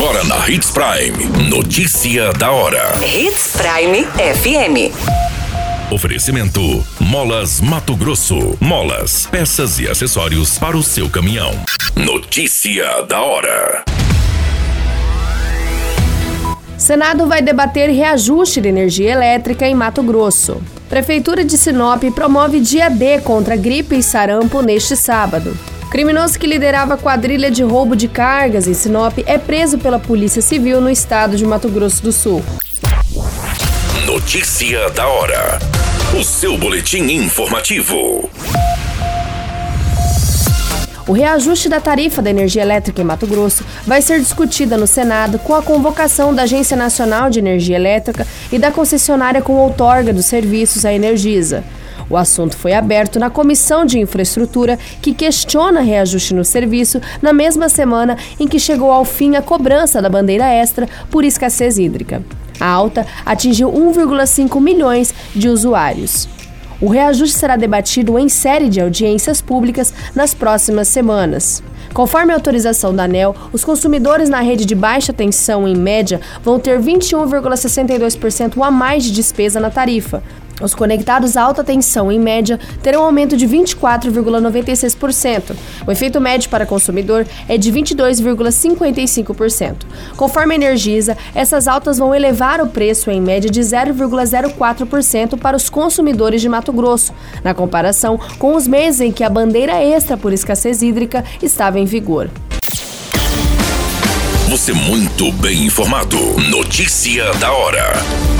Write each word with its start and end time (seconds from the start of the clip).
Agora 0.00 0.22
na 0.22 0.48
Hits 0.48 0.70
Prime. 0.70 1.50
Notícia 1.50 2.32
da 2.34 2.52
hora. 2.52 2.94
Hits 3.04 3.56
Prime 3.56 4.04
FM. 4.04 4.94
Oferecimento: 5.92 6.86
Molas 7.00 7.60
Mato 7.60 7.96
Grosso. 7.96 8.56
Molas, 8.60 9.26
peças 9.26 9.80
e 9.80 9.88
acessórios 9.88 10.56
para 10.56 10.76
o 10.76 10.84
seu 10.84 11.10
caminhão. 11.10 11.50
Notícia 11.96 13.02
da 13.08 13.20
hora. 13.20 13.84
Senado 16.76 17.26
vai 17.26 17.42
debater 17.42 17.90
reajuste 17.90 18.60
de 18.60 18.68
energia 18.68 19.10
elétrica 19.10 19.66
em 19.66 19.74
Mato 19.74 20.04
Grosso. 20.04 20.62
Prefeitura 20.88 21.44
de 21.44 21.58
Sinop 21.58 22.04
promove 22.14 22.60
dia 22.60 22.88
D 22.88 23.20
contra 23.22 23.56
gripe 23.56 23.96
e 23.96 24.02
sarampo 24.04 24.62
neste 24.62 24.94
sábado. 24.94 25.58
Criminoso 25.90 26.38
que 26.38 26.46
liderava 26.46 26.94
a 26.94 26.98
quadrilha 26.98 27.50
de 27.50 27.62
roubo 27.62 27.96
de 27.96 28.08
cargas 28.08 28.68
em 28.68 28.74
Sinop 28.74 29.18
é 29.24 29.38
preso 29.38 29.78
pela 29.78 29.98
Polícia 29.98 30.42
Civil 30.42 30.82
no 30.82 30.90
estado 30.90 31.34
de 31.34 31.46
Mato 31.46 31.68
Grosso 31.70 32.02
do 32.02 32.12
Sul. 32.12 32.44
Notícia 34.04 34.90
da 34.90 35.08
hora. 35.08 35.58
O 36.18 36.22
seu 36.22 36.58
boletim 36.58 37.04
informativo. 37.04 38.28
O 41.06 41.12
reajuste 41.12 41.70
da 41.70 41.80
tarifa 41.80 42.20
da 42.20 42.28
energia 42.28 42.60
elétrica 42.60 43.00
em 43.00 43.04
Mato 43.04 43.26
Grosso 43.26 43.64
vai 43.86 44.02
ser 44.02 44.20
discutida 44.20 44.76
no 44.76 44.86
Senado 44.86 45.38
com 45.38 45.54
a 45.54 45.62
convocação 45.62 46.34
da 46.34 46.42
Agência 46.42 46.76
Nacional 46.76 47.30
de 47.30 47.38
Energia 47.38 47.76
Elétrica 47.76 48.26
e 48.52 48.58
da 48.58 48.70
concessionária 48.70 49.40
com 49.40 49.54
outorga 49.54 50.12
dos 50.12 50.26
serviços 50.26 50.84
à 50.84 50.92
Energisa. 50.92 51.64
O 52.10 52.16
assunto 52.16 52.56
foi 52.56 52.72
aberto 52.72 53.18
na 53.18 53.28
Comissão 53.28 53.84
de 53.84 53.98
Infraestrutura, 53.98 54.78
que 55.02 55.12
questiona 55.12 55.80
reajuste 55.80 56.34
no 56.34 56.44
serviço 56.44 57.00
na 57.20 57.32
mesma 57.32 57.68
semana 57.68 58.16
em 58.40 58.48
que 58.48 58.58
chegou 58.58 58.90
ao 58.90 59.04
fim 59.04 59.36
a 59.36 59.42
cobrança 59.42 60.00
da 60.00 60.08
bandeira 60.08 60.46
extra 60.46 60.88
por 61.10 61.24
escassez 61.24 61.78
hídrica. 61.78 62.22
A 62.58 62.66
alta 62.66 63.06
atingiu 63.24 63.70
1,5 63.70 64.60
milhões 64.60 65.14
de 65.34 65.48
usuários. 65.48 66.28
O 66.80 66.88
reajuste 66.88 67.36
será 67.36 67.56
debatido 67.56 68.18
em 68.18 68.28
série 68.28 68.68
de 68.68 68.80
audiências 68.80 69.42
públicas 69.42 69.92
nas 70.14 70.32
próximas 70.32 70.88
semanas. 70.88 71.62
Conforme 71.92 72.32
a 72.32 72.36
autorização 72.36 72.94
da 72.94 73.04
ANEL, 73.04 73.34
os 73.52 73.64
consumidores 73.64 74.28
na 74.28 74.40
rede 74.40 74.64
de 74.64 74.74
baixa 74.74 75.12
tensão, 75.12 75.66
em 75.66 75.76
média, 75.76 76.20
vão 76.42 76.58
ter 76.58 76.78
21,62% 76.80 78.62
a 78.64 78.70
mais 78.70 79.02
de 79.02 79.10
despesa 79.10 79.58
na 79.58 79.70
tarifa, 79.70 80.22
os 80.60 80.74
conectados 80.74 81.36
à 81.36 81.42
alta 81.42 81.62
tensão, 81.64 82.10
em 82.10 82.18
média, 82.18 82.58
terão 82.82 83.02
um 83.02 83.06
aumento 83.06 83.36
de 83.36 83.46
24,96%. 83.46 85.54
O 85.86 85.92
efeito 85.92 86.20
médio 86.20 86.50
para 86.50 86.66
consumidor 86.66 87.24
é 87.48 87.56
de 87.56 87.72
22,55%. 87.72 89.76
Conforme 90.16 90.54
a 90.54 90.56
Energisa, 90.56 91.16
essas 91.34 91.68
altas 91.68 91.98
vão 91.98 92.14
elevar 92.14 92.60
o 92.60 92.66
preço 92.66 93.10
em 93.10 93.20
média 93.20 93.50
de 93.50 93.60
0,04% 93.60 95.38
para 95.38 95.56
os 95.56 95.70
consumidores 95.70 96.40
de 96.40 96.48
Mato 96.48 96.72
Grosso, 96.72 97.12
na 97.44 97.54
comparação 97.54 98.18
com 98.38 98.54
os 98.54 98.66
meses 98.66 99.00
em 99.00 99.12
que 99.12 99.24
a 99.24 99.30
bandeira 99.30 99.82
extra 99.82 100.16
por 100.16 100.32
escassez 100.32 100.82
hídrica 100.82 101.24
estava 101.42 101.78
em 101.78 101.84
vigor. 101.84 102.30
Você 104.48 104.72
muito 104.72 105.30
bem 105.32 105.66
informado. 105.66 106.16
Notícia 106.50 107.32
da 107.34 107.52
hora 107.52 108.37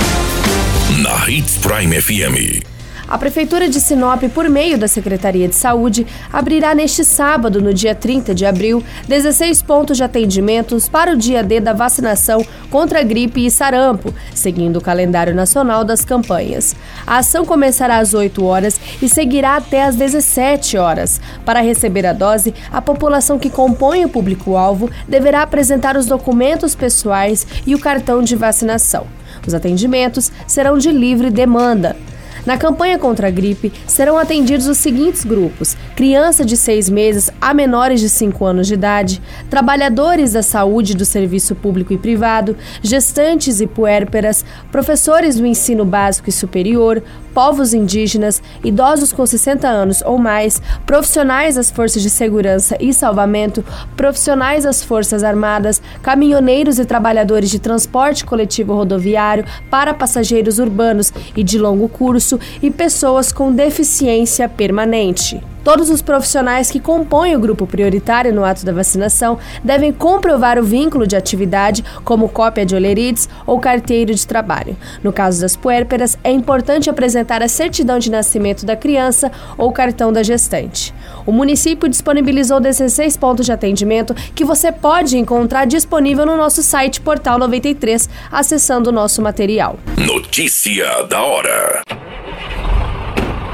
na 0.97 1.29
Hits 1.29 1.57
Prime 1.59 2.01
FM. 2.01 2.65
A 3.07 3.17
Prefeitura 3.17 3.69
de 3.69 3.79
Sinop, 3.79 4.23
por 4.33 4.49
meio 4.49 4.77
da 4.77 4.87
Secretaria 4.87 5.47
de 5.47 5.55
Saúde, 5.55 6.05
abrirá 6.33 6.75
neste 6.75 7.05
sábado, 7.05 7.61
no 7.61 7.73
dia 7.73 7.95
30 7.95 8.35
de 8.35 8.45
abril, 8.45 8.83
16 9.07 9.61
pontos 9.61 9.97
de 9.97 10.03
atendimentos 10.03 10.89
para 10.89 11.13
o 11.13 11.15
dia 11.15 11.41
D 11.41 11.59
da 11.59 11.73
vacinação 11.73 12.43
contra 12.69 12.99
a 12.99 13.03
gripe 13.03 13.45
e 13.45 13.51
sarampo, 13.51 14.13
seguindo 14.33 14.77
o 14.77 14.81
calendário 14.81 15.33
nacional 15.33 15.85
das 15.85 16.03
campanhas. 16.03 16.75
A 17.05 17.19
ação 17.19 17.45
começará 17.45 17.99
às 17.99 18.13
8 18.13 18.43
horas 18.43 18.79
e 19.01 19.07
seguirá 19.07 19.55
até 19.55 19.83
às 19.83 19.95
17 19.95 20.77
horas. 20.77 21.21
Para 21.45 21.61
receber 21.61 22.05
a 22.05 22.13
dose, 22.13 22.53
a 22.71 22.81
população 22.81 23.39
que 23.39 23.49
compõe 23.49 24.05
o 24.05 24.09
público-alvo 24.09 24.89
deverá 25.07 25.43
apresentar 25.43 25.95
os 25.95 26.07
documentos 26.07 26.75
pessoais 26.75 27.47
e 27.65 27.73
o 27.73 27.79
cartão 27.79 28.21
de 28.21 28.35
vacinação. 28.35 29.18
Os 29.47 29.53
atendimentos 29.53 30.31
serão 30.47 30.77
de 30.77 30.91
livre 30.91 31.29
demanda. 31.29 31.95
Na 32.49 32.57
campanha 32.57 32.97
contra 32.97 33.27
a 33.27 33.29
gripe, 33.29 33.71
serão 33.85 34.17
atendidos 34.17 34.65
os 34.65 34.79
seguintes 34.79 35.23
grupos: 35.23 35.77
criança 35.95 36.43
de 36.43 36.57
seis 36.57 36.89
meses 36.89 37.29
a 37.39 37.53
menores 37.53 37.99
de 37.99 38.09
5 38.09 38.43
anos 38.43 38.65
de 38.65 38.73
idade, 38.73 39.21
trabalhadores 39.51 40.33
da 40.33 40.41
saúde 40.41 40.95
do 40.95 41.05
serviço 41.05 41.53
público 41.53 41.93
e 41.93 41.97
privado, 41.99 42.57
gestantes 42.81 43.61
e 43.61 43.67
puérperas, 43.67 44.43
professores 44.71 45.35
do 45.35 45.45
ensino 45.45 45.85
básico 45.85 46.27
e 46.27 46.31
superior, 46.31 47.03
povos 47.35 47.71
indígenas, 47.71 48.41
idosos 48.63 49.13
com 49.13 49.25
60 49.25 49.67
anos 49.67 50.01
ou 50.01 50.17
mais, 50.17 50.59
profissionais 50.87 51.53
das 51.53 51.69
forças 51.69 52.01
de 52.01 52.09
segurança 52.09 52.75
e 52.79 52.91
salvamento, 52.93 53.63
profissionais 53.95 54.63
das 54.63 54.83
Forças 54.83 55.23
Armadas, 55.23 55.81
caminhoneiros 56.01 56.79
e 56.79 56.85
trabalhadores 56.85 57.51
de 57.51 57.59
transporte 57.59 58.25
coletivo 58.25 58.73
rodoviário 58.73 59.45
para 59.69 59.93
passageiros 59.93 60.57
urbanos 60.57 61.13
e 61.35 61.43
de 61.43 61.59
longo 61.59 61.87
curso 61.87 62.38
e 62.61 62.69
pessoas 62.71 63.31
com 63.31 63.51
deficiência 63.51 64.47
permanente. 64.47 65.41
Todos 65.63 65.89
os 65.89 66.01
profissionais 66.01 66.71
que 66.71 66.79
compõem 66.79 67.35
o 67.35 67.39
grupo 67.39 67.67
prioritário 67.67 68.33
no 68.33 68.45
ato 68.45 68.65
da 68.65 68.71
vacinação 68.71 69.37
devem 69.63 69.91
comprovar 69.91 70.57
o 70.57 70.63
vínculo 70.63 71.05
de 71.05 71.15
atividade, 71.15 71.83
como 72.03 72.29
cópia 72.29 72.65
de 72.65 72.75
olerites 72.75 73.27
ou 73.45 73.59
carteiro 73.59 74.13
de 74.13 74.25
trabalho. 74.25 74.75
No 75.03 75.11
caso 75.11 75.41
das 75.41 75.55
puérperas, 75.55 76.17
é 76.23 76.31
importante 76.31 76.89
apresentar 76.89 77.43
a 77.43 77.47
certidão 77.47 77.99
de 77.99 78.09
nascimento 78.09 78.65
da 78.65 78.75
criança 78.75 79.31
ou 79.57 79.71
cartão 79.71 80.13
da 80.13 80.23
gestante. 80.23 80.93
O 81.25 81.31
município 81.31 81.89
disponibilizou 81.89 82.59
16 82.59 83.17
pontos 83.17 83.45
de 83.45 83.51
atendimento 83.51 84.15
que 84.33 84.45
você 84.45 84.71
pode 84.71 85.17
encontrar 85.17 85.65
disponível 85.65 86.25
no 86.25 86.37
nosso 86.37 86.63
site 86.63 87.01
Portal 87.01 87.37
93, 87.37 88.09
acessando 88.31 88.89
o 88.89 88.93
nosso 88.93 89.21
material. 89.21 89.77
Notícia 89.97 91.03
da 91.03 91.21
hora. 91.21 91.98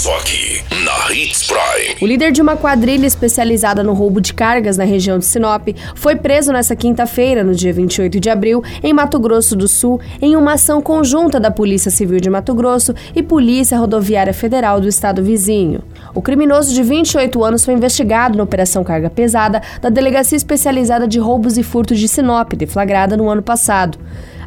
Só 0.00 0.16
aqui, 0.16 0.64
na 0.82 1.12
Hits 1.14 1.46
Prime. 1.46 1.96
O 2.00 2.06
líder 2.06 2.32
de 2.32 2.40
uma 2.40 2.56
quadrilha 2.56 3.06
especializada 3.06 3.82
no 3.82 3.92
roubo 3.92 4.18
de 4.18 4.32
cargas 4.32 4.78
na 4.78 4.84
região 4.84 5.18
de 5.18 5.26
Sinop 5.26 5.68
foi 5.94 6.16
preso 6.16 6.54
nesta 6.54 6.74
quinta-feira, 6.74 7.44
no 7.44 7.54
dia 7.54 7.70
28 7.70 8.18
de 8.18 8.30
abril, 8.30 8.64
em 8.82 8.94
Mato 8.94 9.20
Grosso 9.20 9.54
do 9.54 9.68
Sul, 9.68 10.00
em 10.22 10.36
uma 10.36 10.54
ação 10.54 10.80
conjunta 10.80 11.38
da 11.38 11.50
Polícia 11.50 11.90
Civil 11.90 12.18
de 12.18 12.30
Mato 12.30 12.54
Grosso 12.54 12.94
e 13.14 13.22
Polícia 13.22 13.76
Rodoviária 13.76 14.32
Federal 14.32 14.80
do 14.80 14.88
estado 14.88 15.22
vizinho. 15.22 15.82
O 16.14 16.22
criminoso 16.22 16.72
de 16.72 16.82
28 16.82 17.44
anos 17.44 17.62
foi 17.62 17.74
investigado 17.74 18.38
na 18.38 18.44
Operação 18.44 18.82
Carga 18.82 19.10
Pesada 19.10 19.60
da 19.82 19.90
Delegacia 19.90 20.34
Especializada 20.34 21.06
de 21.06 21.18
Roubos 21.18 21.58
e 21.58 21.62
Furtos 21.62 21.98
de 21.98 22.08
Sinop, 22.08 22.54
deflagrada 22.54 23.18
no 23.18 23.28
ano 23.28 23.42
passado. 23.42 23.98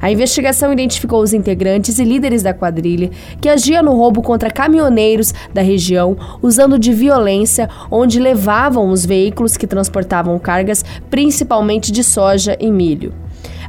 A 0.04 0.12
investigação 0.12 0.74
identificou 0.74 1.24
os 1.24 1.32
integrantes 1.32 1.98
e 1.98 2.04
líderes 2.04 2.44
da 2.44 2.54
quadrilha 2.54 3.10
que 3.40 3.48
agia 3.48 3.82
no 3.82 3.94
roubo 3.94 4.22
contra 4.22 4.52
caminhoneiros 4.52 5.34
da 5.54 5.62
região, 5.62 6.18
usando 6.42 6.78
de 6.78 6.92
violência, 6.92 7.70
onde 7.90 8.20
levavam 8.20 8.90
os 8.90 9.06
veículos 9.06 9.56
que 9.56 9.66
transportavam 9.66 10.38
cargas, 10.38 10.84
principalmente 11.10 11.90
de 11.90 12.04
soja 12.04 12.58
e 12.60 12.70
milho. 12.70 13.14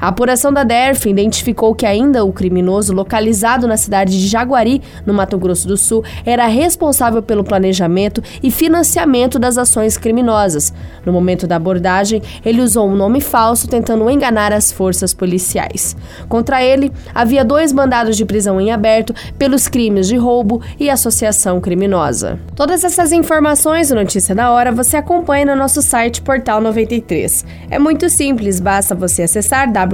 A 0.04 0.08
apuração 0.08 0.52
da 0.52 0.64
DERF 0.64 1.08
identificou 1.08 1.74
que 1.74 1.86
ainda 1.86 2.26
o 2.26 2.30
criminoso, 2.30 2.92
localizado 2.92 3.66
na 3.66 3.78
cidade 3.78 4.20
de 4.20 4.28
Jaguari, 4.28 4.82
no 5.06 5.14
Mato 5.14 5.38
Grosso 5.38 5.66
do 5.66 5.78
Sul, 5.78 6.04
era 6.26 6.46
responsável 6.46 7.22
pelo 7.22 7.42
planejamento 7.42 8.22
e 8.42 8.50
financiamento 8.50 9.38
das 9.38 9.56
ações 9.56 9.96
criminosas. 9.96 10.74
No 11.06 11.10
momento 11.10 11.46
da 11.46 11.56
abordagem, 11.56 12.20
ele 12.44 12.60
usou 12.60 12.86
um 12.86 12.94
nome 12.94 13.22
falso 13.22 13.66
tentando 13.66 14.10
enganar 14.10 14.52
as 14.52 14.70
forças 14.70 15.14
policiais. 15.14 15.96
Contra 16.28 16.62
ele, 16.62 16.92
havia 17.14 17.42
dois 17.42 17.72
mandados 17.72 18.14
de 18.14 18.26
prisão 18.26 18.60
em 18.60 18.70
aberto 18.70 19.14
pelos 19.38 19.68
crimes 19.68 20.06
de 20.06 20.18
roubo 20.18 20.60
e 20.78 20.90
associação 20.90 21.62
criminosa. 21.62 22.38
Todas 22.54 22.84
essas 22.84 23.10
informações 23.10 23.90
e 23.90 23.94
notícia 23.94 24.34
da 24.34 24.50
hora 24.50 24.70
você 24.70 24.98
acompanha 24.98 25.46
no 25.46 25.56
nosso 25.56 25.80
site 25.80 26.20
Portal 26.20 26.60
93. 26.60 27.46
É 27.70 27.78
muito 27.78 28.10
simples, 28.10 28.60
basta 28.60 28.94
você 28.94 29.22
acessar 29.22 29.72
www 29.72 29.93